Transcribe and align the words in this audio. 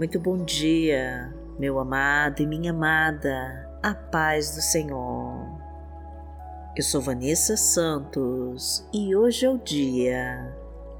Muito 0.00 0.18
bom 0.18 0.42
dia, 0.42 1.30
meu 1.58 1.78
amado 1.78 2.40
e 2.40 2.46
minha 2.46 2.70
amada, 2.70 3.70
a 3.82 3.94
paz 3.94 4.54
do 4.54 4.62
Senhor. 4.62 5.46
Eu 6.74 6.82
sou 6.82 7.02
Vanessa 7.02 7.54
Santos 7.54 8.88
e 8.94 9.14
hoje 9.14 9.44
é 9.44 9.50
o 9.50 9.58
dia 9.58 10.56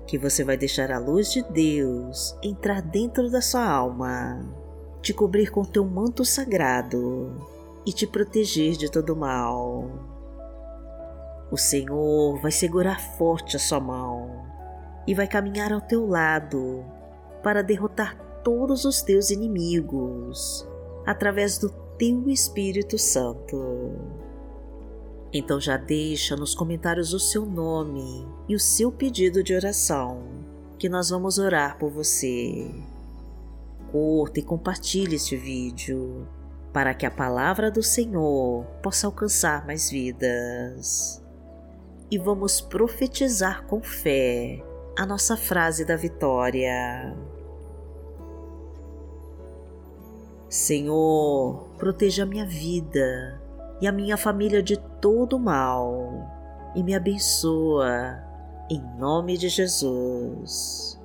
que 0.06 0.18
você 0.18 0.44
vai 0.44 0.58
deixar 0.58 0.92
a 0.92 0.98
luz 0.98 1.32
de 1.32 1.42
Deus 1.44 2.36
entrar 2.42 2.82
dentro 2.82 3.30
da 3.30 3.40
sua 3.40 3.66
alma, 3.66 4.38
te 5.00 5.14
cobrir 5.14 5.50
com 5.50 5.64
teu 5.64 5.86
manto 5.86 6.22
sagrado 6.22 7.34
e 7.86 7.94
te 7.94 8.06
proteger 8.06 8.76
de 8.76 8.90
todo 8.90 9.16
mal. 9.16 9.90
O 11.50 11.56
Senhor 11.56 12.38
vai 12.42 12.52
segurar 12.52 13.00
forte 13.00 13.56
a 13.56 13.60
sua 13.60 13.80
mão 13.80 14.44
e 15.06 15.14
vai 15.14 15.26
caminhar 15.26 15.72
ao 15.72 15.80
teu 15.80 16.06
lado 16.06 16.84
para 17.42 17.62
derrotar 17.62 18.28
todos 18.42 18.84
os 18.84 19.02
teus 19.02 19.30
inimigos 19.30 20.66
através 21.06 21.58
do 21.58 21.70
teu 21.98 22.28
Espírito 22.28 22.98
Santo. 22.98 23.92
Então 25.32 25.60
já 25.60 25.76
deixa 25.76 26.34
nos 26.34 26.54
comentários 26.54 27.12
o 27.12 27.20
seu 27.20 27.46
nome 27.46 28.26
e 28.48 28.54
o 28.54 28.60
seu 28.60 28.90
pedido 28.90 29.42
de 29.42 29.54
oração, 29.54 30.22
que 30.78 30.88
nós 30.88 31.10
vamos 31.10 31.38
orar 31.38 31.78
por 31.78 31.90
você. 31.90 32.70
Curta 33.92 34.40
e 34.40 34.42
compartilhe 34.42 35.16
este 35.16 35.36
vídeo 35.36 36.26
para 36.72 36.94
que 36.94 37.04
a 37.04 37.10
palavra 37.10 37.70
do 37.70 37.82
Senhor 37.82 38.64
possa 38.82 39.06
alcançar 39.06 39.66
mais 39.66 39.90
vidas. 39.90 41.22
E 42.10 42.18
vamos 42.18 42.60
profetizar 42.60 43.66
com 43.66 43.80
fé 43.80 44.64
a 44.98 45.06
nossa 45.06 45.36
frase 45.36 45.84
da 45.84 45.96
vitória. 45.96 47.16
Senhor, 50.50 51.68
proteja 51.78 52.24
a 52.24 52.26
minha 52.26 52.44
vida 52.44 53.40
e 53.80 53.86
a 53.86 53.92
minha 53.92 54.16
família 54.16 54.60
de 54.60 54.76
todo 55.00 55.38
mal 55.38 56.28
e 56.74 56.82
me 56.82 56.92
abençoa 56.92 58.20
em 58.68 58.82
nome 58.98 59.38
de 59.38 59.48
Jesus. 59.48 61.00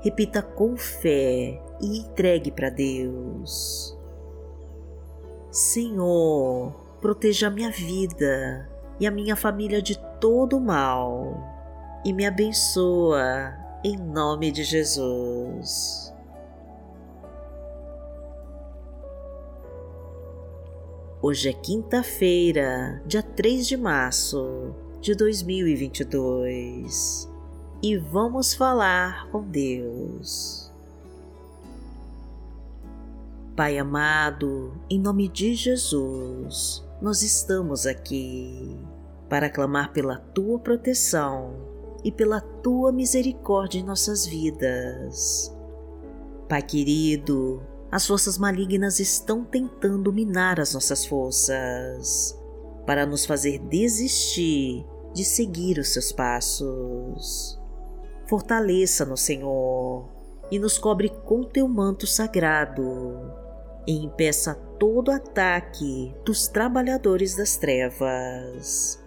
Repita 0.00 0.42
com 0.42 0.76
fé 0.76 1.62
e 1.80 1.98
entregue 2.00 2.50
para 2.50 2.68
Deus. 2.68 3.96
Senhor, 5.52 6.72
proteja 7.00 7.46
a 7.46 7.50
minha 7.50 7.70
vida 7.70 8.68
e 8.98 9.06
a 9.06 9.10
minha 9.12 9.36
família 9.36 9.80
de 9.80 9.96
todo 10.20 10.60
mal 10.60 11.32
e 12.04 12.12
me 12.12 12.26
abençoa 12.26 13.54
em 13.84 13.96
nome 13.96 14.50
de 14.50 14.64
Jesus. 14.64 16.13
Hoje 21.26 21.48
é 21.48 21.54
quinta-feira, 21.54 23.02
dia 23.06 23.22
3 23.22 23.66
de 23.66 23.78
março 23.78 24.74
de 25.00 25.14
2022 25.14 27.26
e 27.82 27.96
vamos 27.96 28.52
falar 28.52 29.26
com 29.30 29.42
Deus. 29.42 30.70
Pai 33.56 33.78
amado, 33.78 34.74
em 34.90 35.00
nome 35.00 35.26
de 35.26 35.54
Jesus, 35.54 36.84
nós 37.00 37.22
estamos 37.22 37.86
aqui 37.86 38.78
para 39.26 39.48
clamar 39.48 39.94
pela 39.94 40.18
tua 40.18 40.58
proteção 40.58 41.54
e 42.04 42.12
pela 42.12 42.42
tua 42.42 42.92
misericórdia 42.92 43.78
em 43.78 43.82
nossas 43.82 44.26
vidas. 44.26 45.50
Pai 46.50 46.60
querido, 46.60 47.62
as 47.94 48.08
forças 48.08 48.36
malignas 48.36 48.98
estão 48.98 49.44
tentando 49.44 50.12
minar 50.12 50.58
as 50.58 50.74
nossas 50.74 51.06
forças 51.06 52.36
para 52.84 53.06
nos 53.06 53.24
fazer 53.24 53.60
desistir 53.60 54.84
de 55.14 55.24
seguir 55.24 55.78
os 55.78 55.92
seus 55.92 56.10
passos. 56.10 57.56
Fortaleça-nos, 58.26 59.20
Senhor, 59.20 60.08
e 60.50 60.58
nos 60.58 60.76
cobre 60.76 61.08
com 61.24 61.44
teu 61.44 61.68
manto 61.68 62.04
sagrado, 62.04 63.32
e 63.86 63.92
impeça 63.92 64.56
todo 64.76 65.12
ataque 65.12 66.12
dos 66.24 66.48
trabalhadores 66.48 67.36
das 67.36 67.56
trevas. 67.56 69.00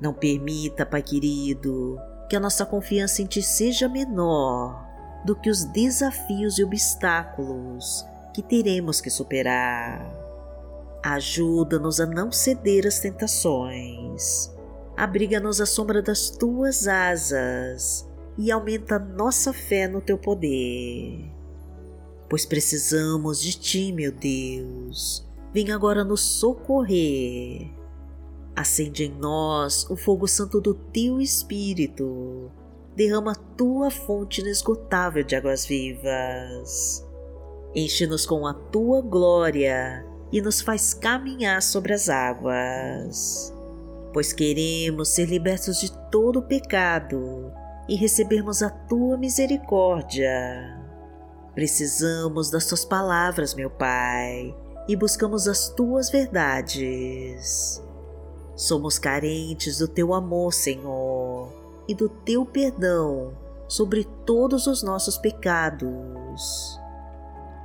Não 0.00 0.14
permita, 0.14 0.86
Pai 0.86 1.02
querido, 1.02 1.98
que 2.30 2.36
a 2.36 2.40
nossa 2.40 2.64
confiança 2.64 3.20
em 3.20 3.26
Ti 3.26 3.42
seja 3.42 3.86
menor 3.86 4.87
do 5.28 5.36
que 5.36 5.50
os 5.50 5.62
desafios 5.62 6.58
e 6.58 6.64
obstáculos 6.64 8.02
que 8.32 8.40
teremos 8.40 8.98
que 8.98 9.10
superar. 9.10 10.10
Ajuda-nos 11.04 12.00
a 12.00 12.06
não 12.06 12.32
ceder 12.32 12.86
às 12.86 12.98
tentações. 12.98 14.50
Abriga-nos 14.96 15.60
à 15.60 15.66
sombra 15.66 16.00
das 16.00 16.30
tuas 16.30 16.88
asas 16.88 18.08
e 18.38 18.50
aumenta 18.50 18.98
nossa 18.98 19.52
fé 19.52 19.86
no 19.86 20.00
teu 20.00 20.16
poder. 20.16 21.30
Pois 22.26 22.46
precisamos 22.46 23.42
de 23.42 23.52
ti, 23.52 23.92
meu 23.92 24.10
Deus. 24.10 25.28
Vem 25.52 25.72
agora 25.72 26.04
nos 26.04 26.22
socorrer. 26.22 27.70
Acende 28.56 29.04
em 29.04 29.10
nós 29.10 29.88
o 29.90 29.94
fogo 29.94 30.26
santo 30.26 30.58
do 30.58 30.72
teu 30.72 31.20
Espírito 31.20 32.50
derrama 32.98 33.32
tua 33.56 33.92
fonte 33.92 34.40
inesgotável 34.40 35.22
de 35.22 35.36
águas 35.36 35.64
vivas. 35.64 37.06
Enche-nos 37.72 38.26
com 38.26 38.44
a 38.44 38.52
tua 38.52 39.00
glória 39.00 40.04
e 40.32 40.42
nos 40.42 40.60
faz 40.60 40.94
caminhar 40.94 41.62
sobre 41.62 41.94
as 41.94 42.08
águas, 42.08 43.54
pois 44.12 44.32
queremos 44.32 45.10
ser 45.10 45.26
libertos 45.26 45.78
de 45.78 45.92
todo 46.10 46.40
o 46.40 46.42
pecado 46.42 47.52
e 47.88 47.94
recebermos 47.94 48.64
a 48.64 48.68
tua 48.68 49.16
misericórdia. 49.16 50.76
Precisamos 51.54 52.50
das 52.50 52.66
tuas 52.66 52.84
palavras, 52.84 53.54
meu 53.54 53.70
Pai, 53.70 54.52
e 54.88 54.96
buscamos 54.96 55.46
as 55.46 55.68
tuas 55.68 56.10
verdades. 56.10 57.80
Somos 58.56 58.98
carentes 58.98 59.78
do 59.78 59.86
teu 59.86 60.12
amor, 60.12 60.52
Senhor 60.52 61.17
e 61.88 61.94
do 61.94 62.08
teu 62.08 62.44
perdão 62.44 63.32
sobre 63.66 64.04
todos 64.26 64.66
os 64.66 64.82
nossos 64.82 65.16
pecados. 65.16 66.78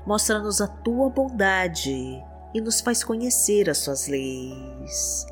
Mostra-nos 0.05 0.61
a 0.61 0.67
tua 0.67 1.09
bondade 1.09 2.23
e 2.53 2.61
nos 2.61 2.79
faz 2.79 3.03
conhecer 3.03 3.69
as 3.69 3.83
tuas 3.83 4.07
leis. 4.07 5.25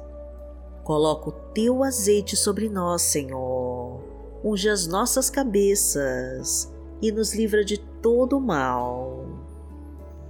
Coloca 0.83 1.29
o 1.29 1.31
teu 1.53 1.83
azeite 1.83 2.35
sobre 2.35 2.69
nós, 2.69 3.01
Senhor. 3.01 4.01
Unge 4.43 4.69
as 4.69 4.87
nossas 4.87 5.29
cabeças 5.29 6.71
e 7.01 7.11
nos 7.11 7.33
livra 7.33 7.63
de 7.63 7.77
todo 7.77 8.37
o 8.37 8.41
mal. 8.41 9.25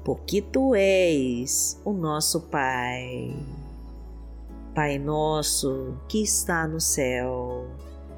Porque 0.04 0.42
tu 0.42 0.76
és 0.76 1.80
o 1.86 1.94
nosso 1.94 2.42
Pai. 2.42 3.36
Pai 4.76 4.98
nosso 4.98 5.96
que 6.08 6.22
está 6.22 6.68
no 6.68 6.80
céu 6.80 7.68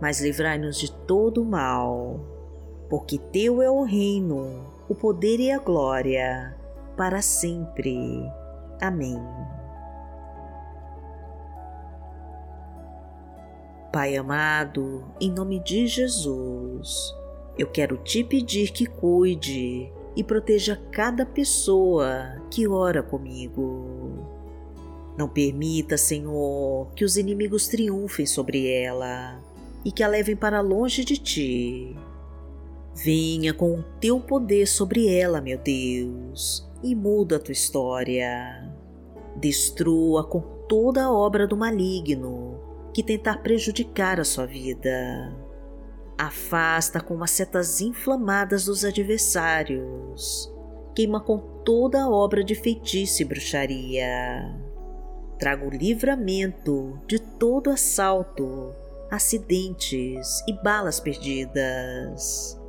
mas 0.00 0.20
livrai-nos 0.20 0.78
de 0.78 0.90
todo 0.92 1.42
o 1.42 1.44
mal, 1.44 2.20
porque 2.88 3.18
Teu 3.18 3.60
é 3.60 3.70
o 3.70 3.82
reino, 3.82 4.66
o 4.88 4.94
poder 4.94 5.40
e 5.40 5.50
a 5.50 5.58
glória, 5.58 6.56
para 6.96 7.20
sempre. 7.20 7.96
Amém. 8.80 9.20
Pai 13.92 14.16
amado, 14.16 15.04
em 15.20 15.30
nome 15.30 15.60
de 15.60 15.86
Jesus, 15.86 17.14
eu 17.58 17.66
quero 17.66 17.96
te 17.96 18.22
pedir 18.22 18.70
que 18.70 18.86
cuide 18.86 19.92
e 20.14 20.22
proteja 20.22 20.80
cada 20.92 21.24
pessoa 21.26 22.40
que 22.50 22.68
ora 22.68 23.02
comigo. 23.02 24.26
Não 25.16 25.28
permita, 25.28 25.96
Senhor, 25.96 26.92
que 26.94 27.04
os 27.04 27.16
inimigos 27.16 27.66
triunfem 27.66 28.24
sobre 28.24 28.70
ela 28.70 29.42
e 29.88 29.90
que 29.90 30.02
a 30.02 30.06
levem 30.06 30.36
para 30.36 30.60
longe 30.60 31.02
de 31.02 31.16
ti. 31.16 31.96
Venha 32.94 33.54
com 33.54 33.72
o 33.72 33.82
teu 33.98 34.20
poder 34.20 34.66
sobre 34.66 35.08
ela, 35.08 35.40
meu 35.40 35.56
Deus, 35.56 36.70
e 36.82 36.94
muda 36.94 37.36
a 37.36 37.38
tua 37.38 37.52
história. 37.52 38.70
Destrua 39.34 40.24
com 40.24 40.40
toda 40.68 41.04
a 41.04 41.10
obra 41.10 41.46
do 41.46 41.56
maligno 41.56 42.60
que 42.92 43.02
tentar 43.02 43.42
prejudicar 43.42 44.20
a 44.20 44.24
sua 44.24 44.44
vida. 44.44 45.34
Afasta 46.18 47.00
com 47.00 47.24
as 47.24 47.30
setas 47.30 47.80
inflamadas 47.80 48.66
dos 48.66 48.84
adversários. 48.84 50.52
Queima 50.94 51.18
com 51.18 51.38
toda 51.64 52.02
a 52.02 52.10
obra 52.10 52.44
de 52.44 52.54
feitiço 52.54 53.22
e 53.22 53.24
bruxaria. 53.24 54.54
Traga 55.38 55.66
o 55.66 55.70
livramento 55.70 57.00
de 57.06 57.18
todo 57.18 57.70
assalto, 57.70 58.74
acidentes 59.10 60.42
e 60.46 60.52
balas 60.62 61.00
perdidas. 61.00 62.60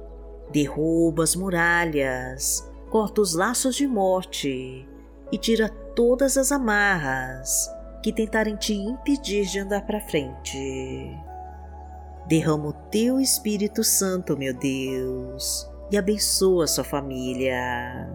Derruba 0.51 1.24
as 1.24 1.36
muralhas, 1.36 2.68
corta 2.89 3.21
os 3.21 3.36
laços 3.36 3.75
de 3.75 3.88
morte 3.88 4.88
e 5.31 5.38
tira 5.38 5.69
todas 5.95 6.38
as 6.38 6.51
amarras 6.51 7.69
que 8.01 8.12
tentarem 8.12 8.56
te 8.56 8.74
impedir 8.74 9.45
de 9.45 9.59
andar 9.59 9.86
para 9.86 10.01
frente. 10.01 10.57
Derrama 12.27 12.69
o 12.69 12.74
teu 12.74 13.19
Espírito 13.19 13.83
Santo, 13.83 14.38
meu 14.38 14.53
Deus, 14.53 15.69
e 15.91 15.97
abençoa 15.97 16.68
sua 16.68 16.83
família. 16.83 18.09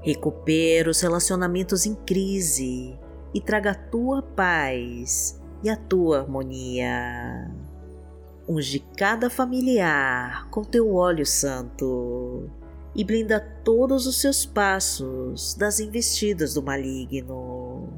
Recupera 0.00 0.90
os 0.90 1.00
relacionamentos 1.00 1.86
em 1.86 1.94
crise 1.94 2.98
e 3.32 3.40
traga 3.40 3.72
a 3.72 3.74
tua 3.74 4.22
paz 4.22 5.42
e 5.64 5.70
a 5.70 5.76
tua 5.76 6.20
harmonia. 6.20 7.50
Unge 8.46 8.80
cada 8.98 9.30
familiar 9.30 10.46
com 10.50 10.62
teu 10.62 10.94
óleo 10.94 11.24
santo 11.24 12.50
e 12.94 13.02
blinda 13.02 13.40
todos 13.40 14.06
os 14.06 14.20
seus 14.20 14.44
passos 14.44 15.54
das 15.54 15.80
investidas 15.80 16.52
do 16.52 16.62
maligno. 16.62 17.88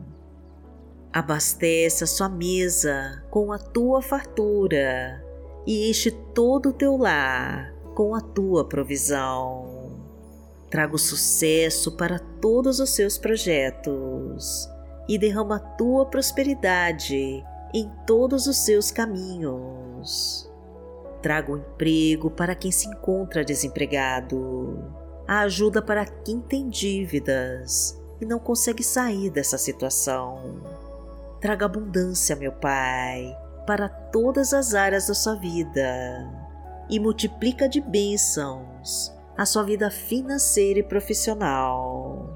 Abastece 1.12 2.04
a 2.04 2.06
sua 2.06 2.28
mesa 2.28 3.24
com 3.30 3.52
a 3.52 3.58
tua 3.58 4.00
fartura 4.00 5.20
e 5.66 5.90
enche 5.90 6.12
todo 6.12 6.68
o 6.68 6.72
teu 6.72 6.96
lar 6.96 7.74
com 7.96 8.14
a 8.14 8.20
tua 8.20 8.64
provisão. 8.64 9.96
Traga 10.70 10.94
o 10.94 10.98
sucesso 10.98 11.96
para 11.96 12.20
todos 12.20 12.78
os 12.78 12.90
seus 12.90 13.18
projetos 13.18 14.68
e 15.08 15.18
derrama 15.18 15.56
a 15.56 15.60
tua 15.60 16.06
prosperidade 16.06 17.44
em 17.72 17.90
todos 18.06 18.46
os 18.46 18.56
seus 18.58 18.90
caminhos. 18.90 20.50
Traga 21.22 21.52
o 21.52 21.58
emprego 21.58 22.30
para 22.30 22.54
quem 22.54 22.70
se 22.70 22.88
encontra 22.88 23.44
desempregado, 23.44 24.92
a 25.26 25.40
ajuda 25.40 25.82
para 25.82 26.04
quem 26.04 26.40
tem 26.40 26.68
dívidas 26.68 28.00
e 28.20 28.24
não 28.24 28.38
consegue 28.38 28.82
sair 28.82 29.30
dessa 29.30 29.58
situação. 29.58 30.62
Traga 31.40 31.66
abundância, 31.66 32.36
meu 32.36 32.52
Pai, 32.52 33.36
para 33.66 33.88
todas 33.88 34.54
as 34.54 34.74
áreas 34.74 35.08
da 35.08 35.14
sua 35.14 35.34
vida 35.34 36.32
e 36.88 37.00
multiplica 37.00 37.68
de 37.68 37.80
bênçãos 37.80 39.12
a 39.36 39.44
sua 39.44 39.62
vida 39.64 39.90
financeira 39.90 40.78
e 40.78 40.82
profissional 40.82 42.35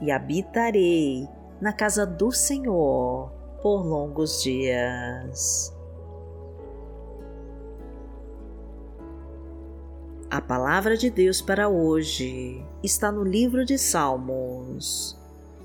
e 0.00 0.10
habitarei 0.10 1.28
na 1.60 1.72
casa 1.72 2.06
do 2.06 2.32
Senhor 2.32 3.30
por 3.62 3.84
longos 3.84 4.42
dias. 4.42 5.74
A 10.30 10.40
palavra 10.40 10.96
de 10.96 11.10
Deus 11.10 11.42
para 11.42 11.68
hoje 11.68 12.64
está 12.82 13.10
no 13.10 13.24
livro 13.24 13.64
de 13.64 13.76
Salmos, 13.76 15.18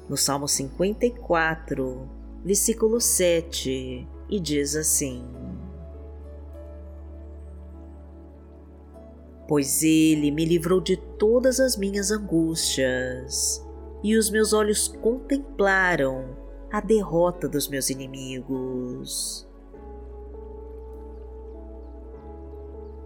no 0.09 0.17
Salmo 0.17 0.47
54, 0.47 2.09
versículo 2.43 2.99
7, 2.99 4.07
e 4.27 4.39
diz 4.39 4.75
assim: 4.75 5.23
Pois 9.47 9.83
ele 9.83 10.31
me 10.31 10.43
livrou 10.43 10.81
de 10.81 10.97
todas 10.97 11.59
as 11.59 11.77
minhas 11.77 12.09
angústias 12.09 13.64
e 14.05 14.15
os 14.15 14.29
meus 14.29 14.53
olhos 14.53 14.87
contemplaram 14.87 16.37
a 16.71 16.79
derrota 16.79 17.49
dos 17.49 17.67
meus 17.67 17.89
inimigos. 17.89 19.49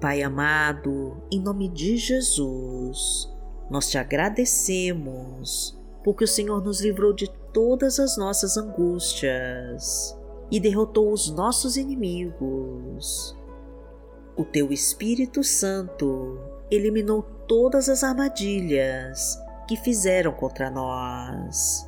Pai 0.02 0.22
amado, 0.22 1.16
em 1.32 1.40
nome 1.40 1.70
de 1.70 1.96
Jesus, 1.96 3.34
nós 3.70 3.90
te 3.90 3.98
agradecemos 3.98 5.80
porque 6.04 6.26
o 6.26 6.28
Senhor 6.28 6.62
nos 6.62 6.82
livrou 6.82 7.14
de 7.14 7.32
todas 7.54 7.98
as 7.98 8.18
nossas 8.18 8.58
angústias 8.58 10.20
e 10.52 10.60
derrotou 10.60 11.14
os 11.14 11.32
nossos 11.32 11.78
inimigos. 11.78 13.38
O 14.36 14.44
teu 14.44 14.70
Espírito 14.74 15.46
Santo 15.46 16.38
eliminou 16.70 17.24
todas 17.48 17.88
as 17.88 18.04
armadilhas 18.04 19.40
que 19.70 19.76
fizeram 19.76 20.32
contra 20.32 20.72
nós. 20.72 21.88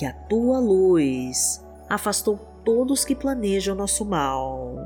E 0.00 0.06
a 0.06 0.12
tua 0.12 0.60
luz 0.60 1.60
afastou 1.88 2.36
todos 2.64 3.04
que 3.04 3.12
planejam 3.12 3.74
nosso 3.74 4.04
mal. 4.04 4.76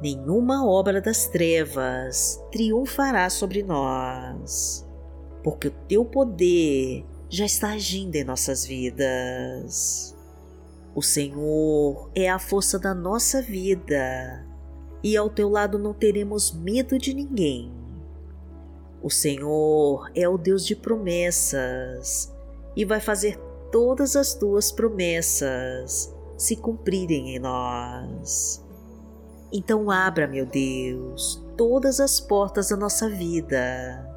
Nenhuma 0.00 0.66
obra 0.66 1.02
das 1.02 1.26
trevas 1.26 2.42
triunfará 2.50 3.28
sobre 3.28 3.62
nós, 3.62 4.88
porque 5.44 5.68
o 5.68 5.74
teu 5.86 6.02
poder 6.02 7.04
já 7.28 7.44
está 7.44 7.72
agindo 7.72 8.16
em 8.16 8.24
nossas 8.24 8.64
vidas. 8.64 10.16
O 10.94 11.02
Senhor 11.02 12.10
é 12.14 12.30
a 12.30 12.38
força 12.38 12.78
da 12.78 12.94
nossa 12.94 13.42
vida 13.42 14.46
e 15.04 15.14
ao 15.14 15.28
teu 15.28 15.50
lado 15.50 15.78
não 15.78 15.92
teremos 15.92 16.52
medo 16.54 16.98
de 16.98 17.12
ninguém 17.12 17.81
o 19.02 19.10
Senhor 19.10 20.10
é 20.14 20.28
o 20.28 20.38
Deus 20.38 20.64
de 20.64 20.76
promessas 20.76 22.32
e 22.76 22.84
vai 22.84 23.00
fazer 23.00 23.36
todas 23.72 24.14
as 24.14 24.32
tuas 24.32 24.70
promessas 24.70 26.14
se 26.36 26.56
cumprirem 26.56 27.34
em 27.34 27.38
nós. 27.38 28.64
Então, 29.52 29.90
abra, 29.90 30.28
meu 30.28 30.46
Deus, 30.46 31.44
todas 31.56 32.00
as 32.00 32.20
portas 32.20 32.68
da 32.68 32.76
nossa 32.76 33.08
vida 33.08 34.08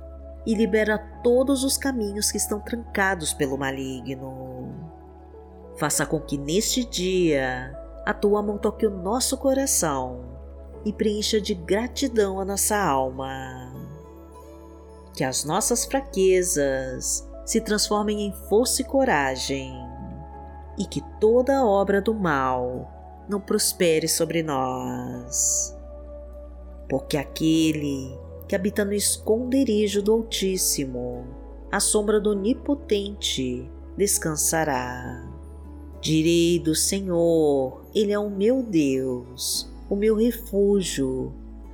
e 0.45 0.53
libera 0.53 0.99
todos 1.23 1.63
os 1.63 1.77
caminhos 1.77 2.31
que 2.31 2.37
estão 2.37 2.59
trancados 2.59 3.33
pelo 3.33 3.57
maligno. 3.57 4.73
Faça 5.77 6.05
com 6.05 6.21
que 6.21 6.37
neste 6.37 6.85
dia 6.85 7.75
a 8.05 8.13
tua 8.13 8.41
mão 8.41 8.57
toque 8.57 8.85
o 8.85 8.91
nosso 8.91 9.35
coração 9.37 10.23
e 10.85 10.93
preencha 10.93 11.41
de 11.41 11.55
gratidão 11.55 12.39
a 12.39 12.45
nossa 12.45 12.77
alma 12.77 13.64
que 15.15 15.23
as 15.23 15.45
nossas 15.45 15.85
fraquezas 15.85 17.27
se 17.45 17.61
transformem 17.61 18.27
em 18.27 18.33
força 18.49 18.81
e 18.81 18.85
coragem, 18.85 19.73
e 20.77 20.85
que 20.85 21.01
toda 21.19 21.65
obra 21.65 22.01
do 22.01 22.13
mal 22.13 22.91
não 23.29 23.39
prospere 23.39 24.07
sobre 24.07 24.43
nós. 24.43 25.75
Porque 26.89 27.17
aquele 27.17 28.17
que 28.47 28.55
habita 28.55 28.83
no 28.83 28.93
esconderijo 28.93 30.01
do 30.01 30.11
Altíssimo, 30.11 31.25
à 31.71 31.79
sombra 31.79 32.19
do 32.19 32.31
Onipotente, 32.31 33.69
descansará. 33.97 35.31
Direi 36.01 36.59
do 36.59 36.75
Senhor, 36.75 37.83
Ele 37.95 38.11
é 38.11 38.19
o 38.19 38.29
meu 38.29 38.61
Deus, 38.61 39.71
o 39.89 39.95
meu 39.95 40.15
refúgio, 40.15 41.33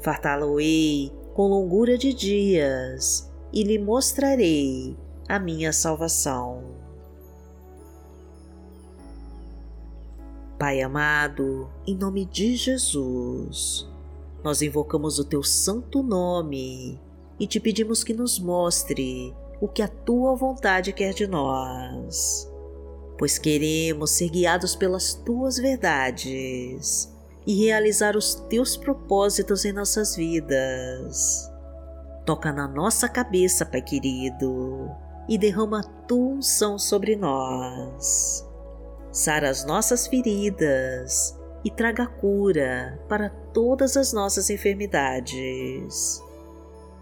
Fartá-lo-ei 0.00 1.12
com 1.34 1.46
longura 1.46 1.98
de 1.98 2.14
dias 2.14 3.30
e 3.52 3.62
lhe 3.62 3.78
mostrarei 3.78 4.96
a 5.28 5.38
minha 5.38 5.72
salvação. 5.72 6.64
Pai 10.58 10.80
amado, 10.82 11.70
em 11.86 11.94
nome 11.96 12.24
de 12.24 12.56
Jesus, 12.56 13.88
nós 14.42 14.62
invocamos 14.62 15.18
o 15.18 15.24
teu 15.24 15.42
santo 15.42 16.02
nome 16.02 17.00
e 17.38 17.46
te 17.46 17.58
pedimos 17.60 18.04
que 18.04 18.12
nos 18.12 18.38
mostre 18.38 19.34
o 19.60 19.68
que 19.68 19.82
a 19.82 19.88
tua 19.88 20.34
vontade 20.34 20.92
quer 20.92 21.14
de 21.14 21.26
nós, 21.26 22.50
pois 23.18 23.38
queremos 23.38 24.10
ser 24.10 24.30
guiados 24.30 24.74
pelas 24.74 25.14
tuas 25.14 25.56
verdades 25.56 27.10
e 27.46 27.64
realizar 27.64 28.16
os 28.16 28.34
teus 28.34 28.76
propósitos 28.76 29.64
em 29.64 29.72
nossas 29.72 30.16
vidas. 30.16 31.50
Toca 32.24 32.52
na 32.52 32.68
nossa 32.68 33.08
cabeça, 33.08 33.64
Pai 33.64 33.82
querido, 33.82 34.90
e 35.28 35.38
derrama 35.38 35.80
a 35.80 35.84
tua 36.06 36.34
unção 36.34 36.78
sobre 36.78 37.16
nós 37.16 38.48
sara 39.12 39.50
as 39.50 39.64
nossas 39.64 40.06
feridas 40.06 41.38
e 41.64 41.70
traga 41.70 42.06
cura 42.06 42.98
para 43.08 43.28
todas 43.52 43.96
as 43.96 44.12
nossas 44.12 44.48
enfermidades. 44.50 46.22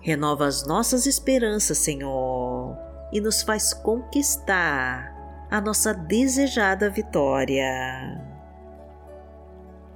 Renova 0.00 0.46
as 0.46 0.66
nossas 0.66 1.06
esperanças, 1.06 1.78
Senhor, 1.78 2.76
e 3.12 3.20
nos 3.20 3.42
faz 3.42 3.72
conquistar 3.74 5.14
a 5.50 5.60
nossa 5.60 5.92
desejada 5.92 6.88
vitória. 6.90 8.27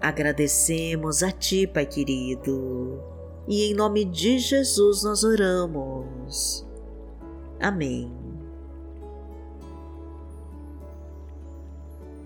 Agradecemos 0.02 1.22
a 1.22 1.30
Ti, 1.30 1.64
Pai 1.64 1.86
querido, 1.86 3.00
e 3.46 3.70
em 3.70 3.72
nome 3.72 4.04
de 4.04 4.36
Jesus 4.36 5.04
nós 5.04 5.22
oramos. 5.22 6.66
Amém. 7.60 8.12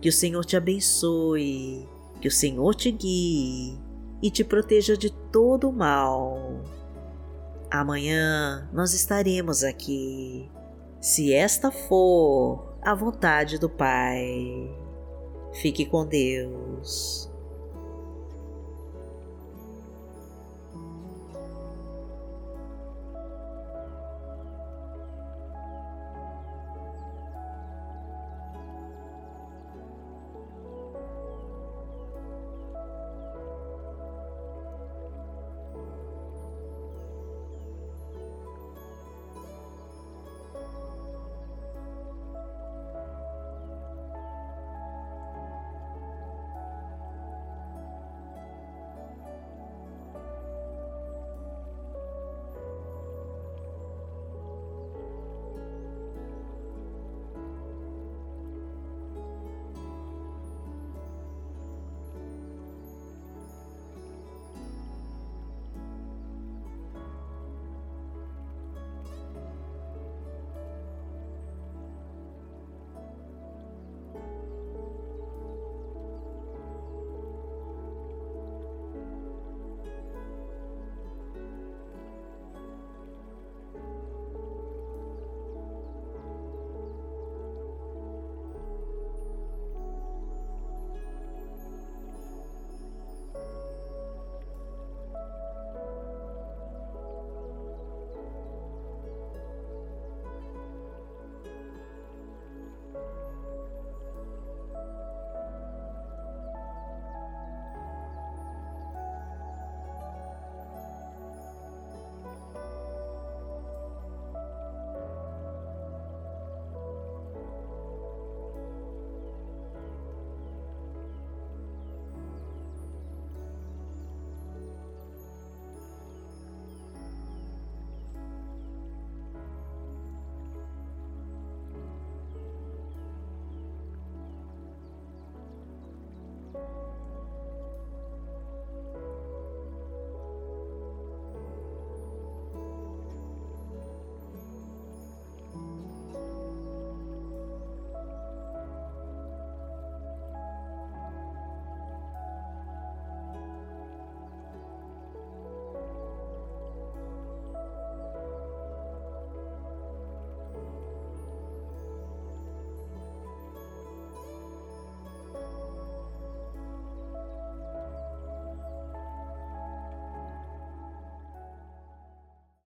Que 0.00 0.08
o 0.08 0.12
Senhor 0.12 0.42
te 0.42 0.56
abençoe, 0.56 1.86
que 2.18 2.28
o 2.28 2.30
Senhor 2.30 2.74
te 2.74 2.90
guie 2.90 3.78
e 4.22 4.30
te 4.30 4.42
proteja 4.42 4.96
de 4.96 5.12
todo 5.30 5.68
o 5.68 5.72
mal. 5.72 6.62
Amanhã 7.70 8.70
nós 8.72 8.94
estaremos 8.94 9.62
aqui, 9.62 10.50
se 10.98 11.34
esta 11.34 11.70
for 11.70 12.78
a 12.80 12.94
vontade 12.94 13.58
do 13.58 13.68
Pai. 13.68 14.74
Fique 15.52 15.84
com 15.84 16.06
Deus. 16.06 17.35